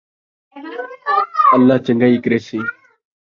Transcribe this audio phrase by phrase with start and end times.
[1.55, 2.59] اللہ چنڳائی کریسی